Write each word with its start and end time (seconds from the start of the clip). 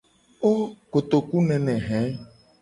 Oooooo 0.47 0.67
kotoku 0.95 1.37
ne 1.67 1.75
hee! 1.87 2.03